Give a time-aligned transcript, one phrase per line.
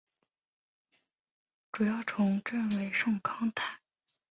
[1.71, 3.79] 主要城镇为圣康坦。